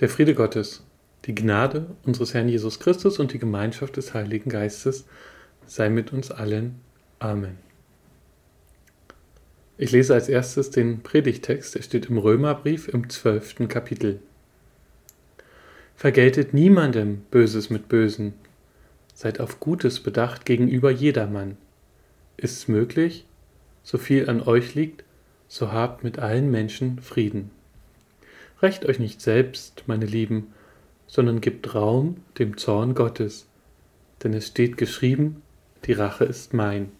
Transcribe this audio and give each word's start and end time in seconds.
Der 0.00 0.08
Friede 0.08 0.36
Gottes, 0.36 0.84
die 1.24 1.34
Gnade 1.34 1.88
unseres 2.04 2.32
Herrn 2.32 2.48
Jesus 2.48 2.78
Christus 2.78 3.18
und 3.18 3.32
die 3.32 3.40
Gemeinschaft 3.40 3.96
des 3.96 4.14
Heiligen 4.14 4.48
Geistes 4.48 5.06
sei 5.66 5.88
mit 5.88 6.12
uns 6.12 6.30
allen. 6.30 6.76
Amen. 7.18 7.58
Ich 9.76 9.90
lese 9.90 10.14
als 10.14 10.28
erstes 10.28 10.70
den 10.70 11.02
Predigtext, 11.02 11.74
der 11.74 11.82
steht 11.82 12.06
im 12.06 12.18
Römerbrief 12.18 12.86
im 12.86 13.10
zwölften 13.10 13.66
Kapitel. 13.66 14.20
Vergeltet 15.96 16.54
niemandem 16.54 17.22
Böses 17.32 17.68
mit 17.68 17.88
Bösen, 17.88 18.34
seid 19.14 19.40
auf 19.40 19.58
Gutes 19.58 19.98
bedacht 19.98 20.44
gegenüber 20.46 20.92
jedermann. 20.92 21.56
Ist's 22.36 22.68
möglich? 22.68 23.26
So 23.82 23.98
viel 23.98 24.30
an 24.30 24.42
euch 24.42 24.76
liegt, 24.76 25.02
so 25.48 25.72
habt 25.72 26.04
mit 26.04 26.20
allen 26.20 26.52
Menschen 26.52 27.00
Frieden. 27.00 27.50
Rächt 28.60 28.86
euch 28.86 28.98
nicht 28.98 29.20
selbst, 29.20 29.84
meine 29.86 30.06
Lieben, 30.06 30.52
sondern 31.06 31.40
gebt 31.40 31.74
Raum 31.74 32.16
dem 32.38 32.56
Zorn 32.56 32.94
Gottes. 32.94 33.46
Denn 34.22 34.34
es 34.34 34.48
steht 34.48 34.76
geschrieben, 34.76 35.42
die 35.84 35.92
Rache 35.92 36.24
ist 36.24 36.54
mein. 36.54 36.90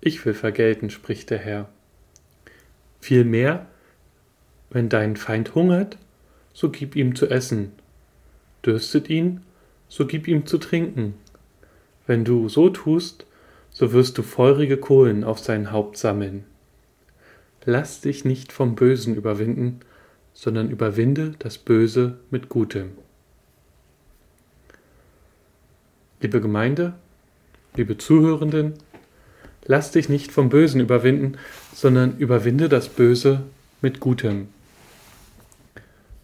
Ich 0.00 0.24
will 0.24 0.34
vergelten, 0.34 0.90
spricht 0.90 1.30
der 1.30 1.38
Herr. 1.38 1.68
Vielmehr, 3.00 3.66
wenn 4.70 4.88
dein 4.88 5.16
Feind 5.16 5.54
hungert, 5.54 5.98
so 6.54 6.70
gib 6.70 6.96
ihm 6.96 7.14
zu 7.14 7.28
essen. 7.28 7.72
Dürstet 8.64 9.10
ihn, 9.10 9.42
so 9.88 10.06
gib 10.06 10.26
ihm 10.26 10.46
zu 10.46 10.58
trinken. 10.58 11.14
Wenn 12.06 12.24
du 12.24 12.48
so 12.48 12.70
tust, 12.70 13.26
so 13.70 13.92
wirst 13.92 14.16
du 14.16 14.22
feurige 14.22 14.78
Kohlen 14.78 15.24
auf 15.24 15.38
sein 15.38 15.72
Haupt 15.72 15.98
sammeln. 15.98 16.44
Lass 17.64 18.00
dich 18.00 18.24
nicht 18.24 18.52
vom 18.52 18.74
Bösen 18.74 19.14
überwinden, 19.14 19.80
sondern 20.34 20.70
überwinde 20.70 21.34
das 21.38 21.56
Böse 21.56 22.18
mit 22.30 22.48
Gutem. 22.48 22.90
Liebe 26.20 26.40
Gemeinde, 26.40 26.94
liebe 27.76 27.96
Zuhörenden, 27.96 28.74
lass 29.64 29.92
dich 29.92 30.08
nicht 30.08 30.32
vom 30.32 30.48
Bösen 30.48 30.80
überwinden, 30.80 31.38
sondern 31.72 32.18
überwinde 32.18 32.68
das 32.68 32.88
Böse 32.88 33.42
mit 33.80 34.00
Gutem. 34.00 34.48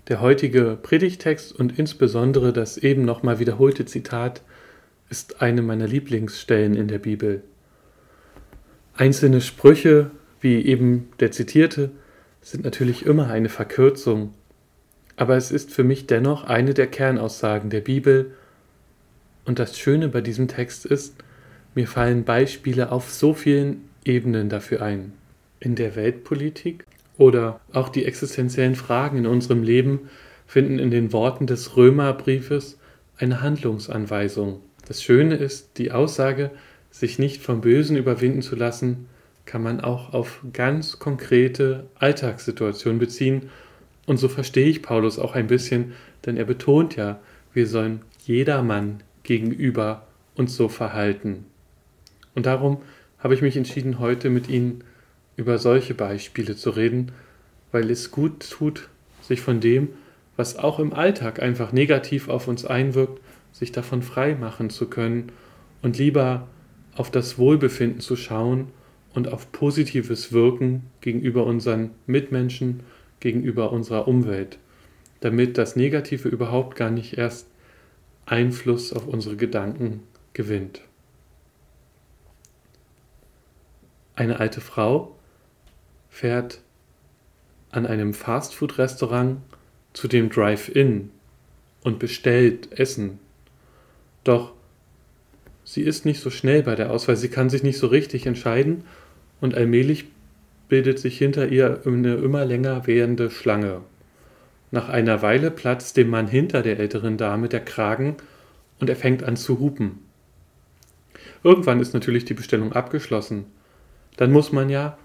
Der 0.09 0.21
heutige 0.21 0.77
Predigtext 0.83 1.53
und 1.53 1.79
insbesondere 1.79 2.53
das 2.53 2.77
eben 2.77 3.05
nochmal 3.05 3.39
wiederholte 3.39 3.85
Zitat 3.85 4.43
ist 5.09 5.41
eine 5.41 5.63
meiner 5.63 5.87
Lieblingsstellen 5.87 6.75
in 6.75 6.89
der 6.89 6.99
Bibel. 6.99 7.43
Einzelne 8.95 9.41
Sprüche, 9.41 10.11
wie 10.41 10.65
eben 10.65 11.09
der 11.21 11.31
zitierte, 11.31 11.91
sind 12.43 12.65
natürlich 12.65 13.05
immer 13.05 13.31
eine 13.31 13.49
Verkürzung, 13.49 14.35
aber 15.17 15.37
es 15.37 15.51
ist 15.51 15.71
für 15.71 15.85
mich 15.85 16.07
dennoch 16.07 16.45
eine 16.45 16.75
der 16.75 16.87
Kernaussagen 16.87 17.71
der 17.71 17.81
Bibel. 17.81 18.33
Und 19.45 19.59
das 19.59 19.79
Schöne 19.79 20.09
bei 20.09 20.23
diesem 20.23 20.49
Text 20.49 20.87
ist, 20.87 21.17
mir 21.75 21.87
fallen 21.87 22.25
Beispiele 22.25 22.91
auf 22.91 23.11
so 23.11 23.35
vielen 23.35 23.89
Ebenen 24.05 24.49
dafür 24.49 24.83
ein. 24.83 25.13
In 25.61 25.75
der 25.75 25.95
Weltpolitik 25.95 26.85
oder 27.19 27.61
auch 27.73 27.91
die 27.91 28.07
existenziellen 28.07 28.77
Fragen 28.77 29.19
in 29.19 29.27
unserem 29.27 29.63
Leben 29.63 30.09
finden 30.47 30.79
in 30.79 30.91
den 30.91 31.13
Worten 31.13 31.47
des 31.47 31.77
Römerbriefes 31.77 32.79
eine 33.19 33.43
Handlungsanweisung. 33.43 34.61
Das 34.89 35.03
Schöne 35.03 35.37
ist 35.37 35.77
die 35.77 35.93
Aussage, 35.93 36.51
sich 36.91 37.19
nicht 37.19 37.43
vom 37.43 37.61
Bösen 37.61 37.97
überwinden 37.97 38.43
zu 38.43 38.57
lassen, 38.57 39.07
kann 39.51 39.65
man 39.65 39.81
auch 39.81 40.15
auf 40.15 40.43
ganz 40.53 41.01
konkrete 41.01 41.89
Alltagssituationen 41.97 43.01
beziehen. 43.01 43.51
Und 44.07 44.19
so 44.19 44.29
verstehe 44.29 44.69
ich 44.69 44.81
Paulus 44.81 45.19
auch 45.19 45.35
ein 45.35 45.49
bisschen, 45.49 45.95
denn 46.25 46.37
er 46.37 46.45
betont 46.45 46.95
ja, 46.95 47.19
wir 47.53 47.67
sollen 47.67 48.03
jedermann 48.25 49.03
gegenüber 49.25 50.07
uns 50.37 50.55
so 50.55 50.69
verhalten. 50.69 51.47
Und 52.37 52.47
darum 52.47 52.83
habe 53.19 53.35
ich 53.35 53.43
mich 53.43 53.57
entschieden, 53.57 53.99
heute 53.99 54.31
mit 54.31 54.49
Ihnen 54.49 54.85
über 55.35 55.59
solche 55.59 55.95
Beispiele 55.95 56.55
zu 56.55 56.71
reden, 56.71 57.11
weil 57.73 57.91
es 57.91 58.13
gut 58.13 58.49
tut, 58.51 58.89
sich 59.21 59.41
von 59.41 59.59
dem, 59.59 59.89
was 60.37 60.61
auch 60.61 60.79
im 60.79 60.93
Alltag 60.93 61.43
einfach 61.43 61.73
negativ 61.73 62.29
auf 62.29 62.47
uns 62.47 62.65
einwirkt, 62.65 63.21
sich 63.51 63.73
davon 63.73 64.03
frei 64.03 64.37
machen 64.37 64.71
zu 64.71 64.87
können 64.87 65.33
und 65.83 65.99
lieber 65.99 66.47
auf 66.95 67.11
das 67.11 67.37
Wohlbefinden 67.37 68.01
zu 68.01 68.15
schauen 68.15 68.69
und 69.15 69.29
auf 69.29 69.51
positives 69.53 70.33
Wirken 70.33 70.87
gegenüber 71.01 71.45
unseren 71.47 71.91
Mitmenschen, 72.07 72.81
gegenüber 73.21 73.73
unserer 73.73 74.09
Umwelt, 74.09 74.59
damit 75.21 75.59
das 75.59 75.77
Negative 75.77 76.29
überhaupt 76.29 76.77
gar 76.77 76.91
nicht 76.91 77.19
erst 77.19 77.47
Einfluss 78.27 78.93
auf 78.93 79.07
unsere 79.07 79.37
Gedanken 79.37 80.03
gewinnt. 80.33 80.83
Eine 84.15 84.39
alte 84.39 84.61
Frau 84.61 85.17
fährt 86.11 86.61
an 87.71 87.87
einem 87.87 88.15
Fastfood-Restaurant 88.15 89.39
zu 89.93 90.09
dem 90.09 90.29
Drive-In 90.29 91.11
und 91.83 91.99
bestellt 91.99 92.79
Essen. 92.79 93.19
Doch 94.25 94.53
sie 95.71 95.83
ist 95.83 96.05
nicht 96.05 96.21
so 96.21 96.31
schnell 96.31 96.65
bei 96.65 96.75
der 96.75 96.91
Auswahl, 96.91 97.15
sie 97.15 97.29
kann 97.29 97.49
sich 97.49 97.63
nicht 97.63 97.79
so 97.79 97.87
richtig 97.87 98.27
entscheiden 98.27 98.83
und 99.41 99.55
allmählich 99.55 100.07
bildet 100.69 100.99
sich 100.99 101.17
hinter 101.17 101.47
ihr 101.47 101.83
eine 101.87 102.15
immer 102.15 102.45
länger 102.45 102.89
währende 102.89 103.31
Schlange. 103.31 103.83
Nach 104.73 104.89
einer 104.89 105.23
Weile 105.23 105.53
platzt 105.53 105.97
dem 105.97 106.11
Mann 106.11 106.27
hinter 106.27 106.63
der 106.63 106.81
älteren 106.81 107.17
Dame 107.17 107.49
der 107.49 107.61
Kragen 107.61 108.17
und 108.81 108.91
er 108.91 108.97
fängt 108.97 109.23
an 109.23 109.37
zu 109.37 109.61
hupen. 109.61 110.01
Irgendwann 111.45 111.79
ist 111.79 111.95
natürlich 111.95 112.25
die 112.25 112.35
Bestellung 112.35 112.73
abgeschlossen. 112.73 113.45
Dann 114.17 114.33
muss 114.33 114.51
man 114.51 114.71
ja, 114.71 114.99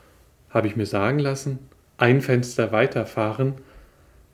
habe 0.49 0.67
ich 0.67 0.75
mir 0.75 0.87
sagen 0.87 1.19
lassen, 1.19 1.59
ein 1.97 2.21
Fenster 2.21 2.71
weiterfahren, 2.71 3.53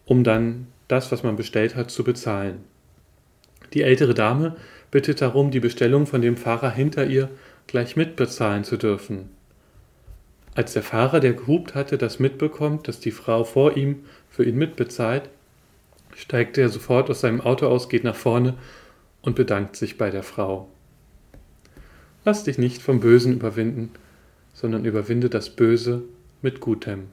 um 0.05 0.23
dann 0.23 0.67
das, 0.87 1.11
was 1.11 1.23
man 1.23 1.35
bestellt 1.35 1.75
hat, 1.75 1.91
zu 1.91 2.05
bezahlen. 2.05 2.63
Die 3.73 3.83
ältere 3.83 4.13
Dame 4.13 4.55
bittet 4.91 5.21
darum, 5.21 5.51
die 5.51 5.59
Bestellung 5.59 6.05
von 6.05 6.21
dem 6.21 6.37
Fahrer 6.37 6.69
hinter 6.69 7.07
ihr 7.07 7.29
gleich 7.67 7.95
mitbezahlen 7.95 8.63
zu 8.63 8.77
dürfen. 8.77 9.29
Als 10.53 10.73
der 10.73 10.83
Fahrer, 10.83 11.21
der 11.21 11.33
gehupt 11.33 11.75
hatte, 11.75 11.97
das 11.97 12.19
mitbekommt, 12.19 12.87
dass 12.87 12.99
die 12.99 13.11
Frau 13.11 13.45
vor 13.45 13.77
ihm 13.77 14.03
für 14.29 14.43
ihn 14.43 14.57
mitbezahlt, 14.57 15.29
steigt 16.13 16.57
er 16.57 16.67
sofort 16.67 17.09
aus 17.09 17.21
seinem 17.21 17.39
Auto 17.39 17.67
aus, 17.67 17.87
geht 17.87 18.03
nach 18.03 18.15
vorne 18.15 18.55
und 19.21 19.35
bedankt 19.35 19.77
sich 19.77 19.97
bei 19.97 20.09
der 20.09 20.23
Frau. 20.23 20.67
Lass 22.25 22.43
dich 22.43 22.57
nicht 22.57 22.81
vom 22.81 22.99
Bösen 22.99 23.33
überwinden, 23.33 23.91
sondern 24.53 24.83
überwinde 24.83 25.29
das 25.29 25.49
Böse 25.49 26.03
mit 26.41 26.59
Gutem. 26.59 27.07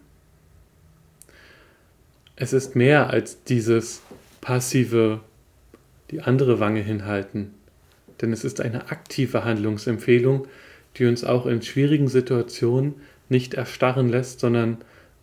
Es 2.34 2.52
ist 2.52 2.76
mehr 2.76 3.10
als 3.10 3.44
dieses 3.44 4.02
passive, 4.40 5.20
die 6.10 6.20
andere 6.20 6.60
Wange 6.60 6.80
hinhalten, 6.80 7.54
denn 8.20 8.32
es 8.32 8.44
ist 8.44 8.60
eine 8.60 8.90
aktive 8.90 9.44
Handlungsempfehlung, 9.44 10.46
die 10.96 11.06
uns 11.06 11.24
auch 11.24 11.46
in 11.46 11.62
schwierigen 11.62 12.08
Situationen 12.08 12.94
nicht 13.28 13.54
erstarren 13.54 14.08
lässt, 14.08 14.40
sondern 14.40 14.78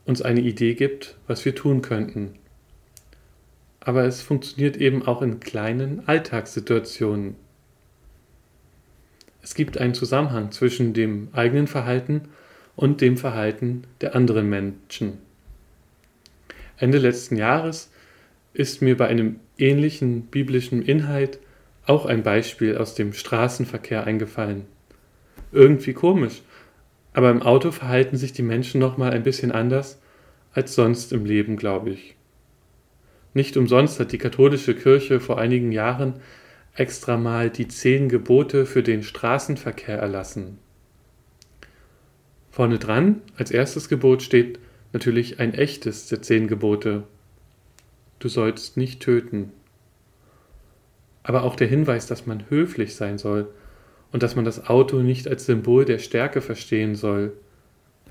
uns 0.06 0.22
eine 0.22 0.42
Idee 0.42 0.76
gibt, 0.76 1.18
was 1.28 1.44
wir 1.46 1.56
tun 1.56 1.82
könnten. 1.82 2.36
Aber 3.80 4.04
es 4.06 4.22
funktioniert 4.22 4.78
eben 4.78 5.06
auch 5.06 5.22
in 5.22 5.40
kleinen 5.40 6.08
Alltagssituationen. 6.08 7.36
Es 9.42 9.54
gibt 9.54 9.78
einen 9.78 9.94
Zusammenhang 9.94 10.52
zwischen 10.52 10.94
dem 10.94 11.28
eigenen 11.34 11.68
Verhalten 11.68 12.30
und 12.76 13.02
dem 13.02 13.18
Verhalten 13.18 13.84
der 14.02 14.16
anderen 14.16 14.50
Menschen. 14.50 15.20
Ende 16.78 16.98
letzten 16.98 17.38
Jahres 17.38 17.92
ist 18.54 18.82
mir 18.82 18.98
bei 18.98 19.08
einem 19.08 19.40
ähnlichen 19.58 20.24
biblischen 20.24 20.82
Inhalt 20.82 21.40
auch 21.86 22.06
ein 22.06 22.24
Beispiel 22.24 22.78
aus 22.78 22.96
dem 22.96 23.14
Straßenverkehr 23.14 24.06
eingefallen. 24.06 24.66
Irgendwie 25.52 25.94
komisch, 25.94 26.42
aber 27.14 27.30
im 27.30 27.42
Auto 27.42 27.72
verhalten 27.72 28.18
sich 28.18 28.34
die 28.34 28.42
Menschen 28.42 28.80
noch 28.80 28.98
mal 28.98 29.12
ein 29.12 29.24
bisschen 29.24 29.52
anders 29.52 30.00
als 30.54 30.76
sonst 30.76 31.14
im 31.14 31.26
Leben, 31.26 31.58
glaube 31.58 31.92
ich. 31.92 32.16
Nicht 33.34 33.58
umsonst 33.58 34.00
hat 34.00 34.12
die 34.12 34.18
katholische 34.18 34.76
Kirche 34.76 35.20
vor 35.20 35.38
einigen 35.38 35.72
Jahren 35.72 36.16
extra 36.74 37.18
mal 37.18 37.50
die 37.50 37.68
zehn 37.68 38.10
Gebote 38.10 38.66
für 38.66 38.84
den 38.84 39.04
Straßenverkehr 39.04 39.98
erlassen. 39.98 40.58
Vorne 42.52 42.80
dran, 42.80 43.22
als 43.38 43.52
erstes 43.52 43.90
Gebot 43.90 44.24
steht 44.24 44.60
natürlich 44.94 45.40
ein 45.40 45.54
echtes 45.54 46.08
der 46.08 46.22
zehn 46.22 46.48
Gebote. 46.48 47.04
Du 48.20 48.30
sollst 48.30 48.78
nicht 48.78 49.02
töten. 49.02 49.52
Aber 51.26 51.42
auch 51.44 51.56
der 51.56 51.68
Hinweis, 51.68 52.06
dass 52.06 52.28
man 52.28 52.44
höflich 52.50 52.96
sein 52.96 53.18
soll 53.18 53.48
und 54.12 54.22
dass 54.22 54.36
man 54.36 54.46
das 54.46 54.68
Auto 54.68 55.00
nicht 55.00 55.28
als 55.28 55.48
Symbol 55.48 55.84
der 55.84 55.98
Stärke 55.98 56.40
verstehen 56.40 56.94
soll, 56.94 57.34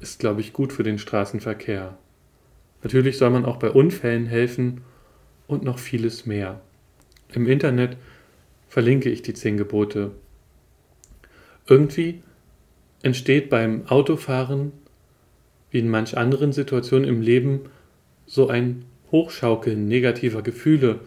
ist, 0.01 0.19
glaube 0.19 0.41
ich, 0.41 0.53
gut 0.53 0.73
für 0.73 0.83
den 0.83 0.99
Straßenverkehr. 0.99 1.97
Natürlich 2.83 3.17
soll 3.17 3.31
man 3.31 3.45
auch 3.45 3.59
bei 3.59 3.71
Unfällen 3.71 4.27
helfen 4.27 4.81
und 5.47 5.63
noch 5.63 5.79
vieles 5.79 6.27
mehr. 6.27 6.61
Im 7.33 7.47
Internet 7.47 7.97
verlinke 8.69 9.11
ich 9.11 9.23
die 9.23 9.33
zehn 9.33 9.57
Gebote. 9.59 10.11
Irgendwie 11.69 12.21
entsteht 13.03 13.49
beim 13.49 13.87
Autofahren, 13.87 14.73
wie 15.71 15.79
in 15.79 15.89
manch 15.89 16.19
anderen 16.19 16.53
Situationen 16.53 17.09
im 17.09 17.23
Leben, 17.23 17.61
so 18.27 18.49
ein 18.49 18.85
Hochschaukeln 19.13 19.87
negativer 19.87 20.43
Gefühle 20.43 20.99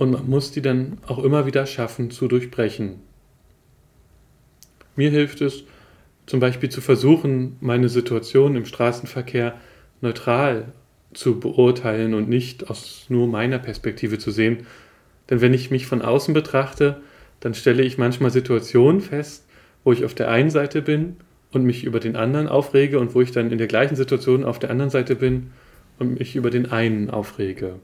und 0.00 0.12
man 0.12 0.30
muss 0.30 0.50
die 0.50 0.62
dann 0.62 0.96
auch 1.06 1.22
immer 1.22 1.44
wieder 1.44 1.66
schaffen 1.66 2.10
zu 2.10 2.26
durchbrechen. 2.26 3.00
Mir 4.96 5.10
hilft 5.10 5.42
es 5.42 5.64
zum 6.24 6.40
Beispiel 6.40 6.70
zu 6.70 6.80
versuchen, 6.80 7.58
meine 7.60 7.90
Situation 7.90 8.56
im 8.56 8.64
Straßenverkehr 8.64 9.56
neutral 10.00 10.72
zu 11.12 11.38
beurteilen 11.38 12.14
und 12.14 12.30
nicht 12.30 12.70
aus 12.70 13.04
nur 13.10 13.26
meiner 13.26 13.58
Perspektive 13.58 14.16
zu 14.16 14.30
sehen. 14.30 14.66
Denn 15.28 15.42
wenn 15.42 15.52
ich 15.52 15.70
mich 15.70 15.86
von 15.86 16.00
außen 16.00 16.32
betrachte, 16.32 17.02
dann 17.40 17.52
stelle 17.52 17.82
ich 17.82 17.98
manchmal 17.98 18.30
Situationen 18.30 19.02
fest, 19.02 19.44
wo 19.84 19.92
ich 19.92 20.06
auf 20.06 20.14
der 20.14 20.30
einen 20.30 20.48
Seite 20.48 20.80
bin 20.80 21.16
und 21.52 21.64
mich 21.64 21.84
über 21.84 22.00
den 22.00 22.16
anderen 22.16 22.48
aufrege 22.48 22.98
und 22.98 23.14
wo 23.14 23.20
ich 23.20 23.32
dann 23.32 23.50
in 23.50 23.58
der 23.58 23.66
gleichen 23.66 23.96
Situation 23.96 24.44
auf 24.44 24.58
der 24.58 24.70
anderen 24.70 24.90
Seite 24.90 25.14
bin 25.14 25.50
und 25.98 26.18
mich 26.18 26.36
über 26.36 26.48
den 26.48 26.72
einen 26.72 27.10
aufrege. 27.10 27.80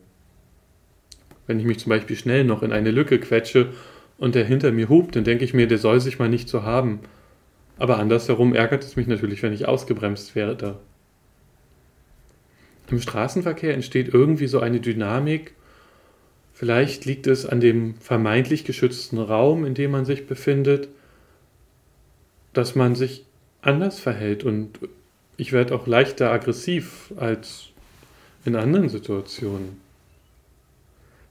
Wenn 1.47 1.61
ich 1.61 1.67
mich 1.67 1.79
zum 1.79 1.91
Beispiel 1.91 2.17
schnell 2.17 2.45
noch 2.45 2.63
in 2.63 2.73
eine 2.73 2.91
Lücke 2.91 3.19
quetsche 3.19 3.73
und 4.19 4.35
der 4.35 4.45
hinter 4.45 4.73
mir 4.73 4.89
hupt, 4.89 5.17
dann 5.17 5.25
denke 5.25 5.45
ich 5.45 5.55
mir, 5.55 5.67
der 5.67 5.79
soll 5.79 6.01
sich 6.01 6.19
mal 6.19 6.29
nicht 6.29 6.49
so 6.49 6.63
haben. 6.63 7.01
Aber 7.79 7.99
andersherum 7.99 8.55
ärgert 8.55 8.85
es 8.85 8.97
mich 8.97 9.07
natürlich, 9.07 9.43
wenn 9.43 9.53
ich 9.53 9.69
ausgebremst 9.69 10.35
werde. 10.35 10.79
Im 12.91 13.01
Straßenverkehr 13.01 13.75
entsteht 13.75 14.13
irgendwie 14.13 14.47
so 14.47 14.61
eine 14.61 14.81
Dynamik. 14.81 15.55
Vielleicht 16.55 17.05
liegt 17.05 17.27
es 17.27 17.45
an 17.45 17.61
dem 17.61 17.97
vermeintlich 17.97 18.65
geschützten 18.65 19.19
Raum, 19.19 19.65
in 19.65 19.75
dem 19.75 19.91
man 19.91 20.05
sich 20.05 20.27
befindet, 20.27 20.89
dass 22.53 22.75
man 22.75 22.95
sich 22.95 23.27
anders 23.61 23.99
verhält 23.99 24.45
und 24.45 24.79
ich 25.37 25.53
werde 25.53 25.75
auch 25.75 25.87
leichter 25.87 26.31
aggressiv 26.31 27.13
als 27.17 27.69
in 28.47 28.57
anderen 28.57 28.89
Situationen. 28.89 29.86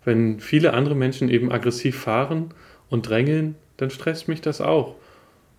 Wenn 0.06 0.40
viele 0.40 0.74
andere 0.74 0.96
Menschen 0.96 1.30
eben 1.30 1.52
aggressiv 1.52 2.00
fahren 2.00 2.54
und 2.90 3.10
drängeln, 3.10 3.56
dann 3.78 3.90
stresst 3.90 4.28
mich 4.28 4.40
das 4.40 4.62
auch. 4.62 4.96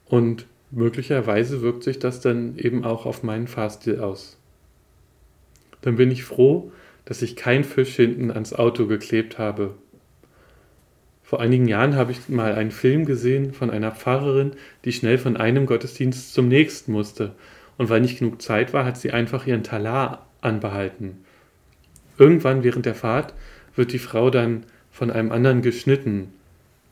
Und 0.07 0.47
möglicherweise 0.71 1.63
wirkt 1.63 1.83
sich 1.83 1.99
das 1.99 2.21
dann 2.21 2.57
eben 2.57 2.85
auch 2.85 3.07
auf 3.07 3.23
meinen 3.23 3.49
Fahrstil 3.49 4.01
aus. 4.01 4.39
Dann 5.83 5.97
bin 5.97 6.11
ich 6.11 6.25
froh, 6.25 6.73
dass 7.05 7.23
ich 7.23 7.37
kein 7.37 7.65
Fisch 7.65 7.97
hinten 7.97 8.31
ans 8.31 8.53
Auto 8.53 8.87
geklebt 8.87 9.39
habe. 9.39 9.75
Vor 11.23 11.41
einigen 11.41 11.67
Jahren 11.67 11.97
habe 11.97 12.13
ich 12.13 12.29
mal 12.29 12.55
einen 12.55 12.71
Film 12.71 13.05
gesehen 13.05 13.53
von 13.53 13.71
einer 13.71 13.91
Pfarrerin, 13.91 14.53
die 14.85 14.93
schnell 14.93 15.19
von 15.19 15.37
einem 15.37 15.67
Gottesdienst 15.67 16.33
zum 16.33 16.47
nächsten 16.47 16.93
musste. 16.93 17.33
Und 17.79 17.91
weil 17.91 18.01
nicht 18.01 18.21
genug 18.21 18.41
Zeit 18.41 18.73
war, 18.73 18.85
hat 18.85 18.97
sie 18.97 19.11
einfach 19.11 19.47
ihren 19.47 19.65
Talar 19.65 20.27
anbehalten. 20.41 21.25
Irgendwann 22.17 22.63
während 22.65 22.87
der 22.87 22.95
Fahrt 22.95 23.35
wird 23.77 23.93
die 23.93 23.99
Frau 23.99 24.31
dann 24.31 24.65
von 24.91 25.11
einem 25.11 25.31
anderen 25.31 25.63
geschnitten. 25.63 26.33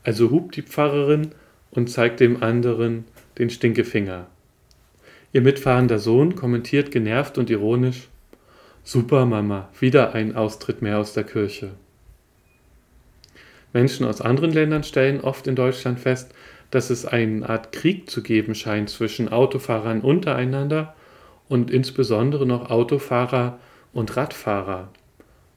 Also 0.03 0.31
hupt 0.31 0.55
die 0.55 0.61
Pfarrerin 0.61 1.31
und 1.71 1.89
zeigt 1.89 2.19
dem 2.19 2.41
anderen 2.41 3.05
den 3.37 3.49
Stinkefinger. 3.49 4.27
Ihr 5.33 5.41
mitfahrender 5.41 5.99
Sohn 5.99 6.35
kommentiert 6.35 6.91
genervt 6.91 7.37
und 7.37 7.49
ironisch 7.49 8.07
Super 8.83 9.25
Mama, 9.25 9.69
wieder 9.79 10.13
ein 10.13 10.35
Austritt 10.35 10.83
mehr 10.83 10.99
aus 10.99 11.13
der 11.13 11.23
Kirche. 11.23 11.71
Menschen 13.73 14.05
aus 14.05 14.21
anderen 14.21 14.51
Ländern 14.53 14.83
stellen 14.83 15.19
oft 15.21 15.47
in 15.47 15.55
Deutschland 15.55 15.99
fest, 15.99 16.33
dass 16.71 16.91
es 16.91 17.05
eine 17.05 17.49
Art 17.49 17.71
Krieg 17.71 18.09
zu 18.09 18.21
geben 18.21 18.53
scheint 18.53 18.89
zwischen 18.89 19.27
Autofahrern 19.27 20.01
untereinander 20.01 20.95
und 21.49 21.71
insbesondere 21.71 22.45
noch 22.45 22.69
Autofahrer 22.69 23.59
und 23.91 24.15
Radfahrer. 24.15 24.89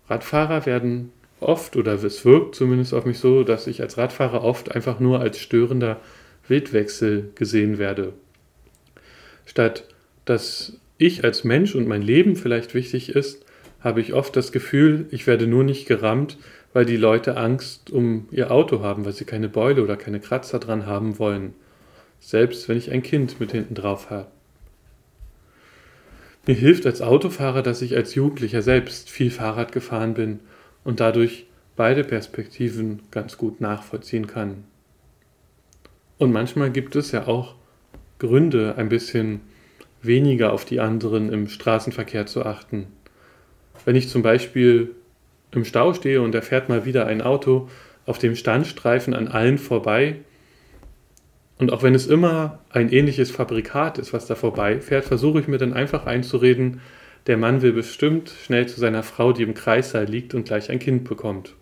Radfahrer 0.09 0.65
werden 0.65 1.13
oft, 1.40 1.76
oder 1.76 1.93
es 1.94 2.25
wirkt 2.25 2.55
zumindest 2.55 2.94
auf 2.94 3.05
mich 3.05 3.19
so, 3.19 3.44
dass 3.44 3.67
ich 3.67 3.81
als 3.81 3.99
Radfahrer 3.99 4.43
oft 4.43 4.75
einfach 4.75 5.00
nur 5.00 5.20
als 5.20 5.38
störender 5.38 6.00
Wildwechsel 6.46 7.31
gesehen 7.35 7.79
werde. 7.79 8.12
Statt 9.46 9.85
dass 10.29 10.79
ich 10.99 11.25
als 11.25 11.43
Mensch 11.43 11.75
und 11.75 11.88
mein 11.88 12.02
Leben 12.02 12.37
vielleicht 12.37 12.75
wichtig 12.75 13.14
ist, 13.14 13.46
habe 13.81 14.02
ich 14.02 14.12
oft 14.12 14.37
das 14.37 14.52
Gefühl, 14.52 15.06
ich 15.11 15.26
werde 15.26 15.46
nur 15.46 15.64
nicht 15.64 15.87
gerammt, 15.87 16.37
weil 16.75 16.85
die 16.85 16.99
Leute 16.99 17.38
Angst 17.38 17.91
um 17.91 18.29
ihr 18.31 18.50
Auto 18.50 18.82
haben, 18.82 19.06
weil 19.06 19.14
sie 19.14 19.25
keine 19.25 19.49
Beule 19.49 19.82
oder 19.82 19.96
keine 19.96 20.20
Kratzer 20.20 20.58
dran 20.58 20.84
haben 20.84 21.19
wollen. 21.19 21.55
Selbst 22.20 22.69
wenn 22.69 22.76
ich 22.76 22.91
ein 22.91 23.02
Kind 23.02 23.41
mit 23.41 23.52
hinten 23.52 23.75
drauf 23.75 24.11
habe. 24.11 24.26
Mir 26.46 26.56
hilft 26.56 26.84
als 26.84 27.00
Autofahrer, 27.00 27.62
dass 27.62 27.81
ich 27.81 27.96
als 27.96 28.14
Jugendlicher 28.14 28.61
selbst 28.61 29.08
viel 29.08 29.31
Fahrrad 29.31 29.73
gefahren 29.73 30.12
bin 30.12 30.41
und 30.88 31.00
dadurch 31.00 31.44
beide 31.76 32.02
Perspektiven 32.02 33.02
ganz 33.11 33.37
gut 33.37 33.61
nachvollziehen 33.61 34.26
kann. 34.26 34.64
Und 36.17 36.32
manchmal 36.32 36.70
gibt 36.70 36.96
es 36.96 37.12
ja 37.12 37.26
auch 37.26 37.56
Gründe, 38.19 38.76
ein 38.79 38.88
bisschen 38.88 39.43
weniger 40.00 40.50
auf 40.50 40.64
die 40.64 40.81
anderen 40.81 41.31
im 41.31 41.46
Straßenverkehr 41.46 42.25
zu 42.25 42.46
achten. 42.46 42.87
Wenn 43.85 43.96
ich 43.96 44.08
zum 44.08 44.23
Beispiel 44.23 44.94
im 45.50 45.67
Stau 45.67 45.93
stehe 45.93 46.23
und 46.23 46.32
da 46.32 46.40
fährt 46.40 46.70
mal 46.70 46.87
wieder 46.87 47.05
ein 47.05 47.20
Auto 47.20 47.69
auf 48.06 48.19
dem 48.19 48.34
Standstreifen 48.34 49.12
an 49.12 49.29
allen 49.29 49.58
vorbei, 49.58 50.17
und 51.58 51.70
auch 51.70 51.82
wenn 51.82 51.94
es 51.94 52.06
immer 52.06 52.61
ein 52.70 52.91
ähnliches 52.91 53.31
Fabrikat 53.31 53.99
ist, 53.99 54.14
was 54.14 54.25
da 54.25 54.37
vorbeifährt, 54.37 55.05
versuche 55.05 55.41
ich 55.41 55.49
mir 55.49 55.58
dann 55.58 55.75
einfach 55.75 56.06
einzureden, 56.06 56.81
der 57.29 57.37
Mann 57.37 57.61
will 57.61 57.75
bestimmt 57.75 58.31
schnell 58.31 58.67
zu 58.67 58.81
seiner 58.81 59.03
Frau, 59.03 59.33
die 59.33 59.43
im 59.43 59.53
Kreissaal 59.53 60.07
liegt 60.07 60.35
und 60.35 60.47
gleich 60.47 60.71
ein 60.71 60.79
Kind 60.79 61.05
bekommt. 61.05 61.55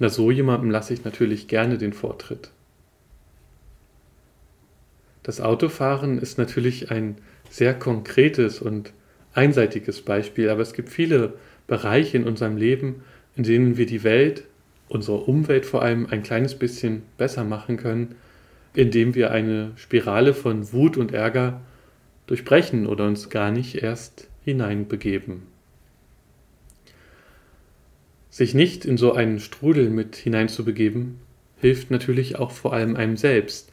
Na, 0.00 0.08
so 0.08 0.32
jemandem 0.32 0.70
lasse 0.70 0.92
ich 0.92 1.04
natürlich 1.04 1.46
gerne 1.46 1.78
den 1.78 1.92
Vortritt. 1.92 2.50
Das 5.22 5.40
Autofahren 5.40 6.18
ist 6.18 6.38
natürlich 6.38 6.90
ein 6.90 7.16
sehr 7.50 7.72
konkretes 7.72 8.60
und 8.60 8.92
einseitiges 9.32 10.02
Beispiel, 10.02 10.50
aber 10.50 10.62
es 10.62 10.72
gibt 10.72 10.88
viele 10.88 11.34
Bereiche 11.68 12.16
in 12.16 12.24
unserem 12.24 12.56
Leben, 12.56 13.04
in 13.36 13.44
denen 13.44 13.76
wir 13.76 13.86
die 13.86 14.02
Welt, 14.02 14.44
unsere 14.88 15.18
Umwelt 15.18 15.66
vor 15.66 15.82
allem, 15.82 16.06
ein 16.10 16.24
kleines 16.24 16.56
bisschen 16.56 17.02
besser 17.16 17.44
machen 17.44 17.76
können, 17.76 18.16
indem 18.74 19.14
wir 19.14 19.30
eine 19.30 19.70
Spirale 19.76 20.34
von 20.34 20.72
Wut 20.72 20.96
und 20.96 21.12
Ärger 21.12 21.60
durchbrechen 22.26 22.88
oder 22.88 23.06
uns 23.06 23.30
gar 23.30 23.52
nicht 23.52 23.76
erst 23.76 24.29
hineinbegeben. 24.44 25.42
Sich 28.30 28.54
nicht 28.54 28.84
in 28.84 28.96
so 28.96 29.12
einen 29.12 29.40
Strudel 29.40 29.90
mit 29.90 30.16
hineinzubegeben, 30.16 31.18
hilft 31.56 31.90
natürlich 31.90 32.38
auch 32.38 32.52
vor 32.52 32.72
allem 32.72 32.96
einem 32.96 33.16
selbst, 33.16 33.70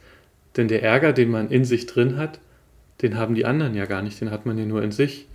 denn 0.56 0.68
der 0.68 0.82
Ärger, 0.82 1.12
den 1.12 1.30
man 1.30 1.50
in 1.50 1.64
sich 1.64 1.86
drin 1.86 2.16
hat, 2.16 2.40
den 3.02 3.16
haben 3.16 3.34
die 3.34 3.44
anderen 3.44 3.74
ja 3.74 3.86
gar 3.86 4.02
nicht, 4.02 4.20
den 4.20 4.30
hat 4.30 4.46
man 4.46 4.58
ja 4.58 4.64
nur 4.64 4.82
in 4.82 4.90
sich. 4.90 5.28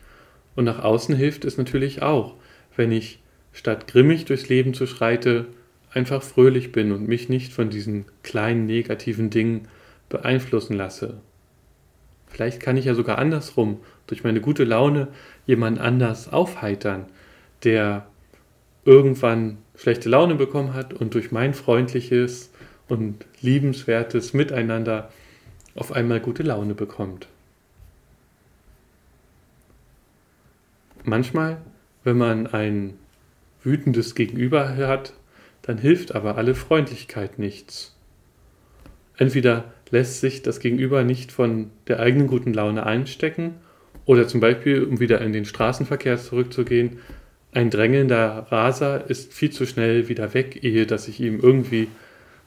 Und 0.56 0.66
nach 0.66 0.84
außen 0.84 1.16
hilft 1.16 1.46
es 1.46 1.58
natürlich 1.58 2.02
auch, 2.02 2.36
wenn 2.75 2.92
ich 2.92 3.20
statt 3.54 3.88
grimmig 3.88 4.25
durchs 4.25 4.50
Leben 4.50 4.74
zu 4.74 4.86
schreite, 4.86 5.48
einfach 5.92 6.22
fröhlich 6.22 6.72
bin 6.72 6.92
und 6.92 7.08
mich 7.08 7.30
nicht 7.30 7.54
von 7.54 7.70
diesen 7.70 8.06
kleinen 8.24 8.66
negativen 8.66 9.30
Dingen 9.30 9.68
beeinflussen 10.10 10.75
lasse. 10.75 11.22
Vielleicht 12.28 12.60
kann 12.60 12.78
ich 12.78 12.86
ja 12.86 12.96
sogar 12.96 13.20
andersrum 13.20 13.80
durch 14.07 14.24
meine 14.24 14.41
gute 14.41 14.63
Laune 14.63 15.07
jemand 15.45 15.79
anders 15.79 16.31
aufheitern, 16.31 17.05
der 17.63 18.05
irgendwann 18.86 19.57
schlechte 19.75 20.10
Laune 20.10 20.36
bekommen 20.36 20.74
hat 20.74 20.93
und 20.93 21.13
durch 21.13 21.31
mein 21.31 21.53
freundliches 21.53 22.51
und 22.88 23.25
liebenswertes 23.41 24.33
Miteinander 24.33 25.12
auf 25.75 25.91
einmal 25.91 26.19
gute 26.19 26.43
Laune 26.43 26.75
bekommt. 26.75 27.27
Manchmal, 31.03 31.57
wenn 32.03 32.17
man 32.17 32.48
ein 32.48 32.93
wütendes 33.63 34.15
Gegenüber 34.15 34.77
hat, 34.77 35.13
dann 35.62 35.77
hilft 35.77 36.13
aber 36.13 36.38
alle 36.38 36.55
Freundlichkeit 36.55 37.39
nichts. 37.39 37.95
Entweder 39.17 39.74
lässt 39.91 40.22
sich 40.22 40.41
das 40.41 40.60
Gegenüber 40.60 41.03
nicht 41.03 41.31
von 41.31 41.72
der 41.88 42.00
eigenen 42.00 42.27
guten 42.27 42.53
Laune 42.53 42.86
einstecken, 42.86 43.55
oder 44.05 44.27
zum 44.27 44.39
Beispiel, 44.39 44.83
um 44.83 45.00
wieder 45.00 45.22
in 45.22 45.33
den 45.33 45.45
Straßenverkehr 45.45 46.17
zurückzugehen, 46.17 47.00
ein 47.53 47.69
drängelnder 47.69 48.48
Raser 48.50 49.10
ist 49.10 49.33
viel 49.33 49.51
zu 49.51 49.65
schnell 49.65 50.10
wieder 50.10 50.33
weg, 50.33 50.63
ehe 50.63 50.88
dass 50.88 51.07
ich 51.07 51.19
ihm 51.19 51.39
irgendwie 51.39 51.88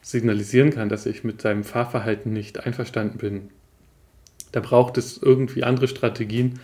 signalisieren 0.01 0.71
kann, 0.71 0.89
dass 0.89 1.05
ich 1.05 1.23
mit 1.23 1.41
seinem 1.41 1.63
Fahrverhalten 1.63 2.33
nicht 2.33 2.65
einverstanden 2.65 3.17
bin. 3.17 3.49
Da 4.51 4.59
braucht 4.59 4.97
es 4.97 5.17
irgendwie 5.21 5.63
andere 5.63 5.87
Strategien, 5.87 6.59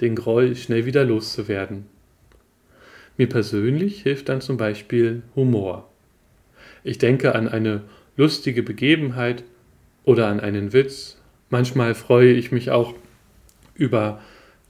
den 0.00 0.14
Groll 0.14 0.56
schnell 0.56 0.86
wieder 0.86 1.04
loszuwerden. 1.04 1.86
Mir 3.16 3.28
persönlich 3.28 4.02
hilft 4.02 4.28
dann 4.28 4.40
zum 4.40 4.56
Beispiel 4.56 5.22
Humor. 5.34 5.90
Ich 6.84 6.98
denke 6.98 7.34
an 7.34 7.48
eine 7.48 7.82
lustige 8.16 8.62
Begebenheit 8.62 9.44
oder 10.04 10.28
an 10.28 10.40
einen 10.40 10.72
Witz. 10.72 11.18
Manchmal 11.50 11.94
freue 11.94 12.32
ich 12.32 12.52
mich 12.52 12.70
auch 12.70 12.94
über 13.76 14.20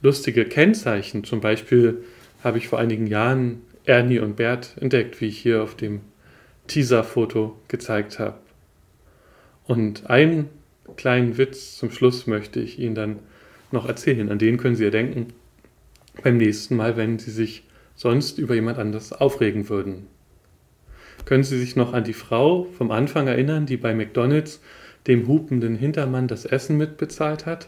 lustige 0.01 0.45
Kennzeichen. 0.45 1.23
Zum 1.23 1.41
Beispiel 1.41 2.03
habe 2.43 2.57
ich 2.57 2.67
vor 2.67 2.79
einigen 2.79 3.07
Jahren 3.07 3.61
Ernie 3.85 4.19
und 4.19 4.35
Bert 4.35 4.75
entdeckt, 4.79 5.21
wie 5.21 5.27
ich 5.27 5.39
hier 5.39 5.63
auf 5.63 5.75
dem 5.75 6.01
Teaser-Foto 6.67 7.57
gezeigt 7.67 8.19
habe. 8.19 8.37
Und 9.65 10.09
einen 10.09 10.49
kleinen 10.95 11.37
Witz 11.37 11.77
zum 11.77 11.91
Schluss 11.91 12.27
möchte 12.27 12.59
ich 12.59 12.79
Ihnen 12.79 12.95
dann 12.95 13.19
noch 13.71 13.87
erzählen. 13.87 14.29
An 14.29 14.39
den 14.39 14.57
können 14.57 14.75
Sie 14.75 14.83
ja 14.83 14.89
denken 14.89 15.33
beim 16.23 16.37
nächsten 16.37 16.75
Mal, 16.75 16.97
wenn 16.97 17.19
Sie 17.19 17.31
sich 17.31 17.63
sonst 17.95 18.37
über 18.37 18.55
jemand 18.55 18.77
anders 18.77 19.13
aufregen 19.13 19.69
würden. 19.69 20.07
Können 21.25 21.43
Sie 21.43 21.59
sich 21.59 21.75
noch 21.75 21.93
an 21.93 22.03
die 22.03 22.13
Frau 22.13 22.65
vom 22.77 22.91
Anfang 22.91 23.27
erinnern, 23.27 23.65
die 23.65 23.77
bei 23.77 23.93
McDonald's 23.93 24.61
dem 25.07 25.27
hupenden 25.27 25.75
Hintermann 25.75 26.27
das 26.27 26.45
Essen 26.45 26.77
mitbezahlt 26.77 27.45
hat? 27.45 27.67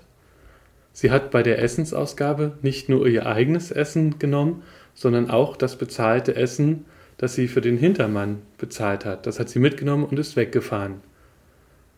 Sie 1.00 1.12
hat 1.12 1.32
bei 1.32 1.44
der 1.44 1.64
Essensausgabe 1.64 2.58
nicht 2.62 2.90
nur 2.90 3.08
ihr 3.08 3.26
eigenes 3.26 3.72
Essen 3.72 4.20
genommen, 4.20 4.64
sondern 4.94 5.30
auch 5.30 5.56
das 5.56 5.78
bezahlte 5.78 6.36
Essen, 6.36 6.84
das 7.16 7.36
sie 7.36 7.48
für 7.48 7.62
den 7.62 7.78
Hintermann 7.78 8.42
bezahlt 8.58 9.06
hat. 9.06 9.26
Das 9.26 9.40
hat 9.40 9.48
sie 9.48 9.60
mitgenommen 9.60 10.04
und 10.04 10.20
ist 10.20 10.36
weggefahren. 10.36 10.96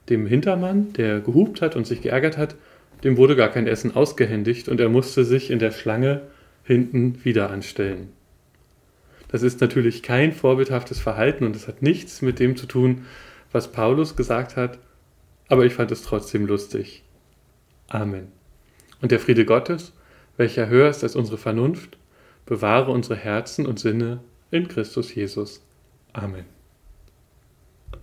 Dem 0.10 0.28
Hintermann, 0.28 0.94
der 0.94 1.20
gehupt 1.20 1.64
hat 1.64 1.76
und 1.76 1.88
sich 1.88 2.04
geärgert 2.04 2.38
hat, 2.38 2.54
dem 3.04 3.18
wurde 3.18 3.36
gar 3.36 3.50
kein 3.50 3.66
Essen 3.66 3.96
ausgehändigt 3.96 4.70
und 4.70 4.80
er 4.80 4.90
musste 4.90 5.26
sich 5.26 5.50
in 5.50 5.58
der 5.58 5.72
Schlange 5.72 6.22
hinten 6.64 7.26
wieder 7.26 7.50
anstellen. 7.50 8.10
Das 9.30 9.42
ist 9.42 9.62
natürlich 9.62 10.04
kein 10.04 10.32
vorbildhaftes 10.32 11.00
Verhalten 11.00 11.44
und 11.44 11.56
es 11.56 11.68
hat 11.68 11.82
nichts 11.82 12.22
mit 12.22 12.38
dem 12.38 12.56
zu 12.56 12.68
tun, 12.68 13.08
was 13.52 13.72
Paulus 13.72 14.16
gesagt 14.16 14.58
hat, 14.58 14.78
aber 15.48 15.66
ich 15.66 15.74
fand 15.74 15.92
es 15.92 16.04
trotzdem 16.04 16.46
lustig. 16.46 17.02
Amen. 17.88 18.41
Und 19.02 19.12
der 19.12 19.20
Friede 19.20 19.46
Gottes, 19.46 19.94
welcher 20.38 20.68
höher 20.68 20.90
ist 20.90 21.04
als 21.04 21.16
unsere 21.16 21.38
Vernunft, 21.38 21.98
bewahre 22.46 22.92
unsere 22.92 23.16
Herzen 23.16 23.66
und 23.66 23.80
Sinne 23.80 24.22
in 24.52 24.68
Christus 24.68 25.14
Jesus. 25.14 25.62
Amen. 26.14 26.61